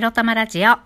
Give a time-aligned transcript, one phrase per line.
[0.00, 0.78] エロ玉ラジオ。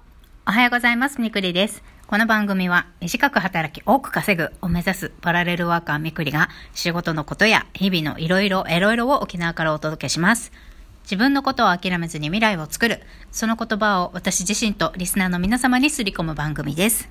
[0.44, 1.20] おはようございます。
[1.20, 1.84] みくりです。
[2.08, 10.50] この番組は短く働き多く稼ぐを目指すパラレルワーカーみくりが仕事のことや日々のいろいろエロいろを沖縄からお届けします。
[11.04, 13.02] 自分のことを諦めずに未来を作る。
[13.30, 17.08] その言葉を私自身とリスナーの皆様にすり込む番組です。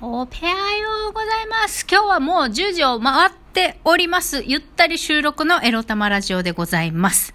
[0.00, 1.84] おペアようございます。
[1.90, 4.44] 今日はもう10時を回っております。
[4.46, 7.34] ゆったり収録のエロ玉ラジオでございます。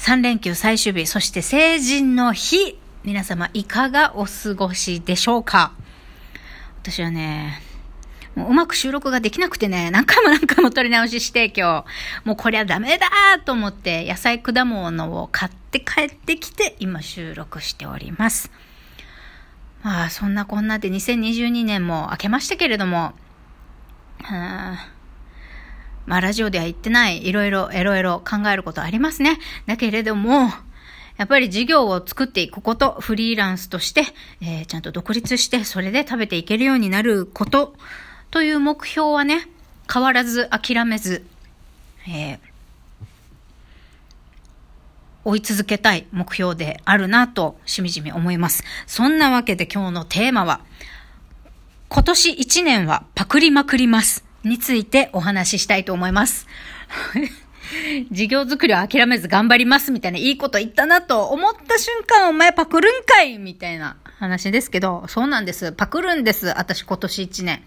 [0.00, 2.78] 3連休最終日、そして成人の日。
[3.04, 5.72] 皆様いかがお過ごしでしょうか？
[6.82, 7.60] 私はね、
[8.34, 11.84] もううまく収録ができなくてね、何回も何回も撮り直しして今
[12.24, 13.08] 日、もうこりゃダメだ
[13.44, 18.50] と思って野菜果物を買って帰ってきて今収録しております。
[19.82, 23.12] まあそんなこんなで2022年も明けましたけれども、
[24.22, 24.88] はあ
[26.06, 29.38] まあラジオでは言ってないいろいろエロエロ考えることありますね。
[29.66, 30.50] だけれども、
[31.16, 34.04] やっぱり事業を作っていくこと、フリーランスとして、
[34.40, 37.74] えーちゃんと独立して、それで食べていけるようになること、
[38.30, 39.48] という目標はね、
[39.92, 41.24] 変わらず諦めず、
[42.08, 42.50] えー
[45.22, 48.64] 追い続けたい目標であるなと、しみじみ思います。
[48.86, 50.60] そんなわけで今日のテーマは、
[51.88, 54.24] 今年1年はパクりまくります。
[54.44, 56.46] についてお話ししたいと思います。
[58.10, 65.72] 事業作りを諦めず頑張りますみたいないいこと言ったなと思った瞬間お前パクるんかいみたいな話ですけど、そうなんです。
[65.72, 66.48] パクるんです。
[66.56, 67.62] 私今年1年。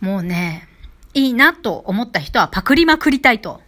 [0.00, 0.68] もうね、
[1.14, 3.62] いいなと思った人はパクりまくりたいと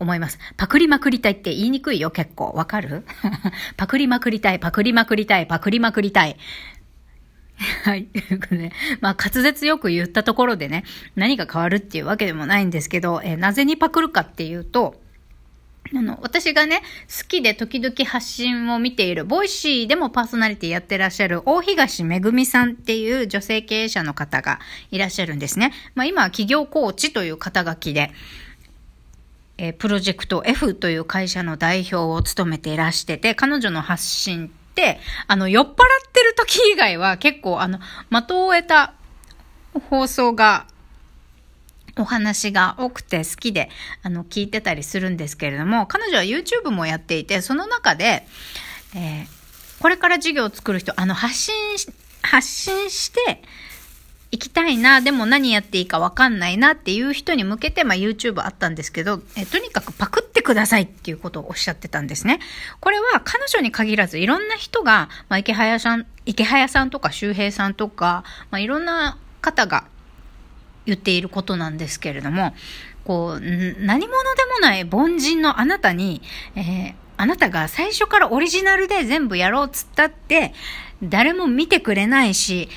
[0.00, 0.38] 思います。
[0.56, 2.52] パクりまくりたいって言いにくいよ、結構。
[2.54, 3.04] わかる？
[3.76, 6.36] パクりまくりたい、パクりまくりたい、パクりまくりたい。
[7.84, 8.04] はい。
[8.04, 10.84] ということで、まあ、滑舌よく言ったところでね、
[11.16, 15.00] 何が変わるっていうわけでもないんですけど、えーなぜにパクるかっていうと、
[15.94, 25.72] あの、私がね、好きで時々発信を見ている、 Voicy でもパーソナリティやってらっしゃる、大東めぐみさんっていう女性経営者の方がいらっしゃるんですね。
[25.94, 28.12] まあ今は起業コーチという肩書きで、
[29.56, 34.57] えープロジェクト F という会社の代表を務めていらしてて、彼女の発信って、
[35.26, 35.74] あの、酔っ払っ
[36.12, 37.78] てる時以外は結構、あの、
[38.10, 38.94] 的を得た
[39.90, 40.66] 放送が
[41.96, 43.70] お話が多くて好きで、
[44.02, 48.26] あの、聞いてたりするんですけれども、彼女は YouTube もやっていて、その中で、
[48.94, 49.38] えー
[49.80, 51.88] これから事業を作る人、あの、発信し、
[52.22, 53.42] 発信して、
[54.30, 62.40] 行きたいな、でも何やっていいかわかんないなっていう人に向けて、まあ YouTube あったんですけど、えとにかくパクってくださいっていうことをおっしゃってたんですね。
[62.80, 69.84] これは彼女に限らずいろんな人が、まあ池早さん、池早さんとか周平さんとか、まあいろんな方が
[70.86, 72.54] 言っていることなんですけれども、
[73.04, 74.08] こう、何者で
[74.54, 76.22] もない凡人のあなたに、
[76.56, 80.54] えーあなたが最初からオリジナルで全部やろうっつったって、
[81.02, 82.68] 誰も見てくれないし、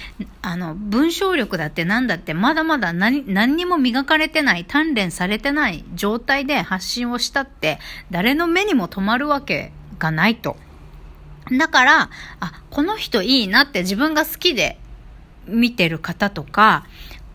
[0.43, 7.79] あの、文章力だって何だってまだまだ何、何にも磨かれてない、鍛錬されてない状態で発信をしたって、
[8.11, 10.55] 誰の目にも留まるわけがないと。
[11.57, 12.09] だから、
[12.39, 14.77] あ、この人いいなって自分が好きで
[15.47, 16.85] 見てる方とか、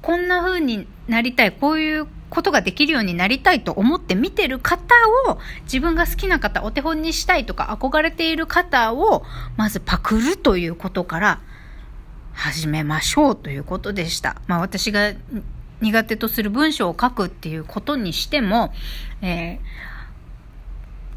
[0.03, 4.95] こんな風になりたい、こういうことができるようになりたいと思って見てる方
[5.29, 9.25] を、自分が好きな方、お手本にしたいとか憧れている方を、
[9.57, 11.41] まずパクるということから
[12.33, 14.41] 始めましょうということでした。
[14.47, 15.13] まあ私が
[15.81, 18.73] 苦手とする文章を書くっていうことにしても、
[19.23, 19.97] えー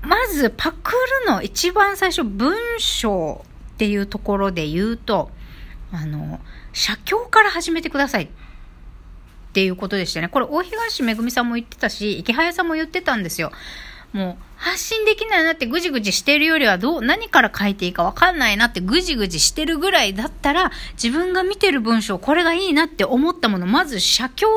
[0.02, 0.94] まずパク
[1.26, 3.44] るの一番最初文章
[3.74, 5.30] っていうところで言うと、
[5.92, 6.40] あの、
[6.74, 8.30] 写経から始めてください
[9.50, 10.28] っていうことでしたね。
[10.28, 13.52] これ大東めぐみさんも言ってたし、池早さんも言ってたんですよ。
[14.14, 20.72] もう発信できないなってぐじぐじしてるよりはどう、何から書いていいかわかんないなってぐじぐじしてるぐらいだったら、
[21.02, 24.48] 自分が見てる文章、これがいいなって思ったもの、まず写経、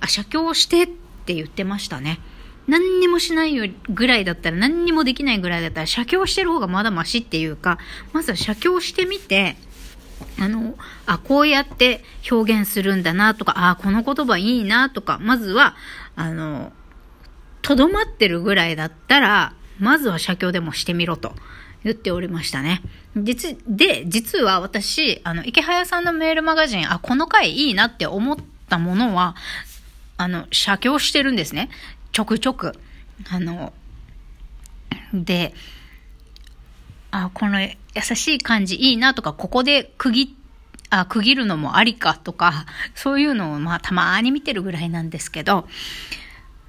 [0.00, 2.20] あ、写経してって言ってましたね。
[2.68, 7.78] 何にもしないよぐらいだったら、何にもできないぐらいだったら、写経してる方がまだマシっていうか、
[8.12, 9.56] まずは写経してみて、
[10.38, 10.74] あの、
[11.06, 15.76] あ、こうやって表現するんだなとか、あ、この言葉いいなとか、まずは、
[16.16, 16.72] あの、
[17.62, 21.34] とどまってるぐらいだったら、まずは写経でもしてみろと
[21.84, 22.82] 言っておりましたね。
[23.16, 28.36] 実、で、実は私、あの、池早さんのメールマガジン、あ、この回いいなって思っ
[28.68, 29.36] たものは、
[30.16, 31.70] あの、写経してるんですね。
[32.12, 32.72] ちょくちょく。
[33.30, 33.72] あの、
[35.12, 35.54] で、
[37.12, 37.70] あ、この優
[38.02, 40.36] しい感じいいなとか、ここで区切
[40.90, 45.68] あ、区切るのもありかとか、 そういうのをまあたまに見てるぐらいなんですけど、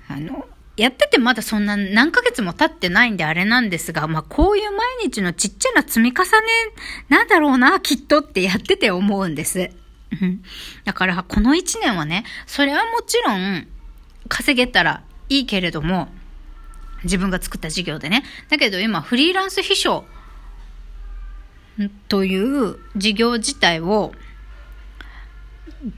[0.07, 0.48] あの、
[0.78, 6.30] やっててまだそんな何ヶ月も経ってないんであれなんですが、まあこういう毎日のちっちゃな積み重ね
[7.10, 9.72] なんだろうな、きっとってやってて思うんです。
[10.86, 13.68] だからこの1年はね、それはもちろん
[14.30, 16.12] 稼げたらいいけれども、
[17.04, 18.24] 自分が作った事業でね。
[18.50, 20.06] だけど今フリーランス秘書
[22.08, 24.14] という事業自体を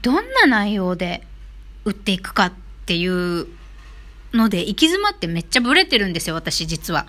[0.02, 1.26] どんな内容で
[1.84, 2.52] 売っていくかっ
[2.86, 3.46] ていう
[4.32, 7.06] ので行き詰まってめっちゃブレてるんですよ、私実は。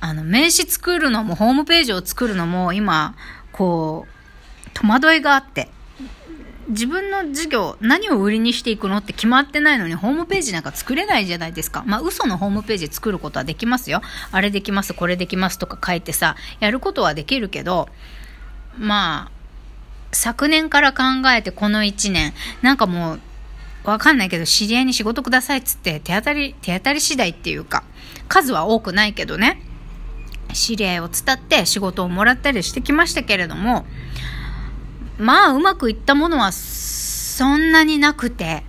[0.00, 3.16] あの、名刺作るのも、ホームページを作るのも、今、
[3.52, 5.68] こう、戸惑いがあって。
[6.68, 11.82] 自分の事業、何を売りにしていくのって決まってないのに、ホームページなんか作れないじゃないですか。
[11.86, 14.02] まあ、嘘のホームページ作ることはできますよ。
[14.32, 17.88] あれできます、これできますとか書いてさ、やることはできるけど、
[18.76, 19.38] まあ、
[20.12, 21.04] 昨年から考
[21.34, 23.20] えてこの1年、なんかもう、
[23.84, 27.82] わかんないけど、知り合いに仕事くださいっつって、手当たり、手当たり次第っていうか、
[28.28, 29.62] 数は多くないけどね、
[30.52, 33.86] 知り合いを伝って仕事をもらったりしてきましたけれども、
[35.18, 38.64] まあ、うまくいったものはそんなになくて、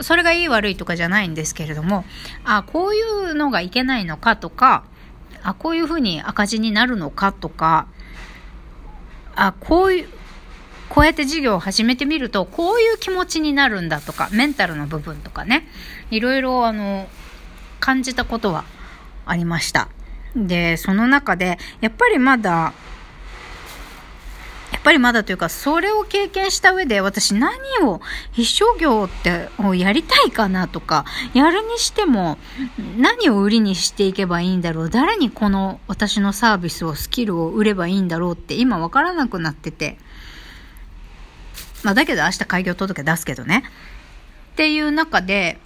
[0.00, 2.04] それがいい悪いとかじゃないんですけれども、
[2.44, 4.84] あ、こういうのがいけないのかとか、
[5.42, 7.86] あ、こういうふうに赤字になるのかとか、
[9.36, 10.08] あ、こういう、
[10.88, 15.68] こうやって授業を始めてみると、こういう気持ちになるんだとか、メンタルの部分とかね、
[16.10, 17.08] いろいろあの、
[17.80, 18.64] 感じたことは
[19.24, 19.88] ありました。
[20.34, 22.72] で、その中で、やっぱりまだ、
[24.86, 27.50] ぱりまだというか、それを経験した上で、私何
[27.82, 28.00] を、
[28.30, 31.04] 必勝業ってをやりたいかなとか、
[31.34, 32.38] やるにしても、
[32.96, 39.98] 何を売りにしていけばいいんだろう、誰にこの私のサービスを、スキルを売ればいいんだろうって今わからなくなってて、
[41.82, 43.64] まあ、だけど明日開業届出すけどね。
[44.52, 45.58] っていう中で、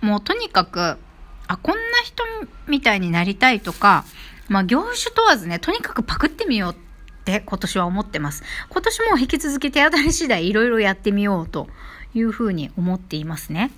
[0.00, 0.98] もうとにかく、
[1.46, 2.24] あ、こんな人
[2.66, 4.04] みたいになりたいとか、
[4.48, 6.76] まあ、業種問わずね、とにかくパクってみようっ
[7.24, 8.42] て今年は思ってます。
[8.68, 11.68] 今年も引き続き手当たり次第いろいろやってみようと
[12.14, 13.70] いうふうに思っていますね。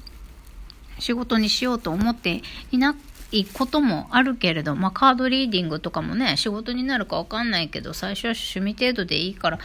[0.98, 2.96] 仕事にしようと思っていな
[3.32, 9.58] いこともあるけれど、まあ、カードリーディングとかもね、仕事になるかわかんないけど、最初は趣味程度でいいから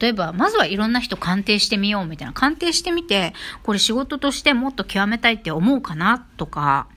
[0.00, 2.34] 例えば、まずはいろんな人鑑定してみようみたいな。
[2.34, 6.88] 鑑定してみて、これ仕事としてもっと極めたいって思うかなとか、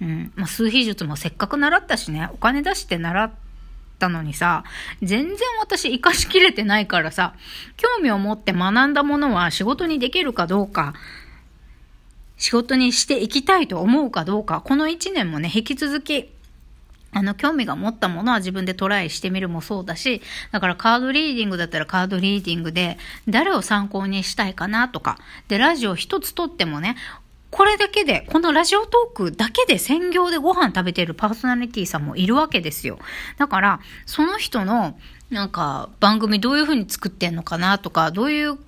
[0.00, 0.32] うん。
[0.34, 3.30] まあ、数秘術もせっかく習ったしね、お金出して習っ
[4.04, 4.64] たのにさ、
[5.02, 7.34] 全然私活かしきれてないからさ、
[7.76, 10.94] 興味を持って学んだものは仕事にできるかどうか、
[12.36, 16.30] 仕事にしていきたいと思うかどうか、この一年もね、引き続き
[17.16, 20.20] あの、興味が持ったものは自分でトライしてみるもそうだし、
[20.50, 22.98] だからカードリーディングだったらカードリーディングで、
[23.28, 25.16] 誰を参考にしたいかなとか、
[25.46, 26.96] で、ラジオ一つとってもね、
[27.54, 32.98] これだけで、このラジオトークだけで専業でご飯食べてるパーソナリティさんもいるわけですよ。
[33.38, 34.98] だから、その人の、
[35.30, 38.58] なんか、番組どういう風に作ってんのかなとか、どういう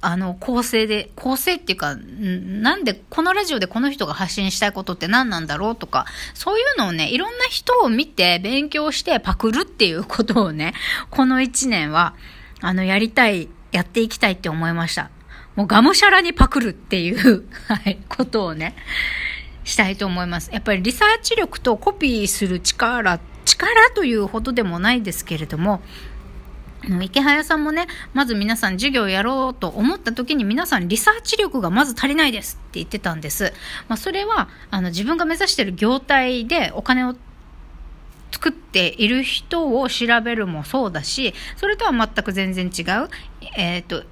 [0.00, 10.72] あの、構成で、構成っていうか、なんで、このラジオでこの人が発信したいことって何なんだろうとか、そういうのをね、いろんな人を見て、勉強してパクるっていうことをね、
[11.10, 12.14] この一年は、
[12.60, 15.10] あの、やりたい、やっていきたいって思いました。
[15.56, 18.76] もうがむしゃらにパクるっていう、 はい、ことをね、
[19.64, 20.50] したいと思います。
[20.52, 25.82] やっぱりリサーチ力とコピーする力、力というほどでもないですけれども、
[27.02, 33.52] 池早さんもね、まず皆さん授業をやろうと思った時に皆さんリサーチ力がまず足りないですって言ってたんです。
[33.88, 37.16] まあ、それは、あの、自分が目指している業態でお金を
[38.30, 43.08] 作っている人を調べるもそうだし、それとは全く全然違う、
[43.56, 44.04] えっ、ー、と、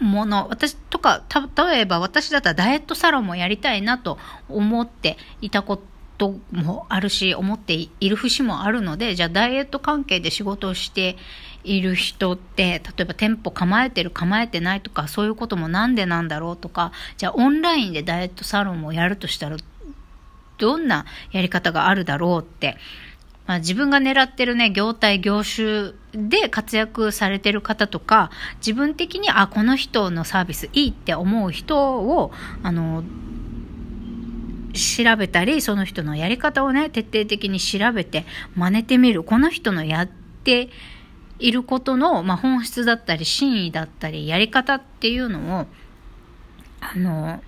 [0.00, 1.22] もの、私とか、
[1.66, 5.80] 例えば私だったらダイエットサロンもやりたいなと思っていたこ
[6.18, 11.16] ともあるし、思っている節もあるので、じゃあダイエット関係で仕事をして
[11.62, 19.56] いる人って、例えば店舗構えてる構えてないとか、そういうこともなんでなんだろうとか、じゃあオンラインでダイエットサロンをやるとしたら、
[20.58, 22.76] どんなやり方があるだろうって、
[23.46, 32.32] まあ、自分が狙ってるね、業態、業種で活躍されてる方とか、自分的に、あ、この人のサービスいいって思う人を、
[32.62, 33.04] あの、
[34.72, 38.24] 調べたり、その人のやり方をね、徹底的に調べて
[38.56, 39.22] 真似てみる。
[39.22, 40.70] この人のやって
[41.38, 45.66] いることの、まあ、本質だったり、真意だったり、やり方っていうのを、
[46.80, 47.42] あの、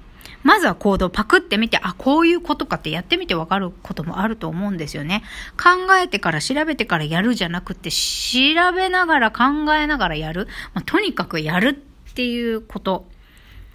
[0.46, 5.22] まずは行動パクってみて、あ、こういうことかってやってみてわかることもあると思うんですよね。
[5.56, 10.46] 考えてから調べてからやるじゃなくて、調べながら考えながらやる。
[10.72, 11.70] まあ、とにかくやる
[12.10, 13.08] っていうこと。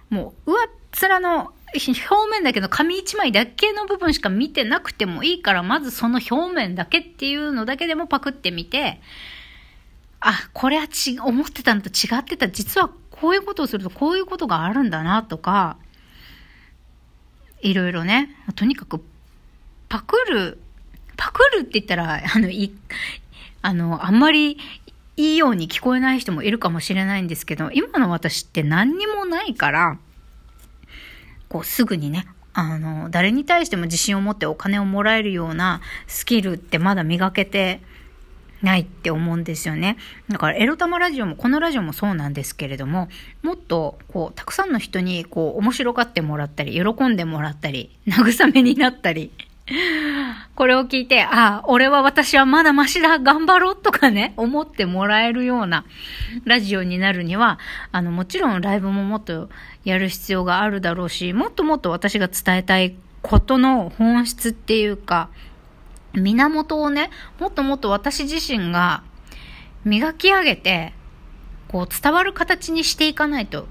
[0.08, 0.68] もう、上っ
[1.00, 9.00] 面の表面だけど紙一枚だけの部分しか見てなくてもいいから、まずその表面だけっていうのだけでもパクってみて、
[10.20, 12.48] あ、これはち、思ってたのと違ってた。
[12.48, 15.76] 実はこういうことをするとこういうことがあるんだなとか、
[17.62, 19.02] いろいろね、とにかく、
[19.88, 20.58] パクる、
[21.16, 22.72] パクるって言ったら、 あの、い、
[23.62, 24.58] あの、あんまり
[25.16, 29.98] いいように聞こえない人もいるかもしれないんですけど、今の私って何にもないから、
[31.48, 37.80] こうすぐにね、あの、誰に対しても自信を持ってお金をもらえるようなスキルってまだ磨けて
[38.62, 39.96] ないって思うんですよね。
[40.28, 43.08] だからエロ玉ラジオも、このラジオもそうなんですけれども、
[43.42, 49.32] もっと、こう、たくさんの人に、こう、面白がってもらったり、喜んでもらったり、慰めになったり、
[50.54, 55.84] これを聞いて、ああ、俺は私はまだマシだ、頑張ろうとかね、思ってもらえるような
[56.44, 57.58] ラジオになるには、
[57.92, 59.48] あの、もちろんライブももっと
[59.84, 65.28] やる必要があるだろうし、もっともっと私が伝えたいことの本質っていうか、
[66.14, 69.02] 源をね、もっともっと私自身が
[69.84, 70.92] 磨き上げて、
[71.68, 73.66] こう伝わる形にしていかないと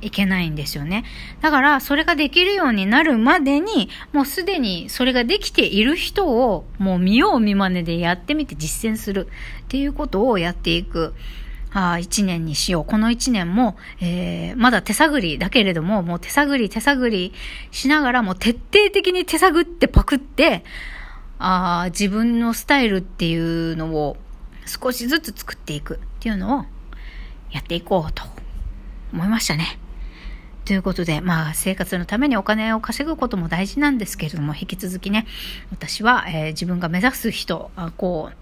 [0.00, 1.04] いけないんですよね。
[1.40, 9.28] だから、それができるようになるまでに、もうすでにそれができている人を、もう見よう見まねでやってみて実践する
[9.64, 11.14] っていうことをやっていく。
[11.72, 12.84] あ一年にしよう。
[12.86, 17.34] この一年も、えー、まだ手探りだけれども、もう手探り手探り
[17.70, 20.64] しながらもう徹底的に手探ってパクって、
[21.38, 24.16] あ自分のスタイルっていうのを
[24.66, 26.64] 少しずつ作っていくっていうのを
[27.50, 28.24] やっていこうと
[29.12, 29.78] 思いましたね。
[30.66, 35.24] ということで、まあ、生活のためにお金を稼ぐことも大事なんですけれども、引き続きね、
[35.70, 38.36] 私は、えー、自分が目指す人、あこう、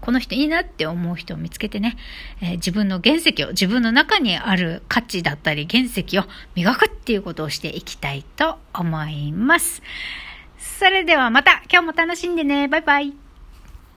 [0.00, 1.96] この人いいなって思う人を見つけてね、
[2.42, 6.24] えー、自分の原石を、自分の中にある価値だったり原石を
[6.54, 9.80] 磨くっていうことをしていきたいと思います。
[10.78, 12.66] それではまた今日も楽しんでね。
[12.66, 13.23] バイバイ。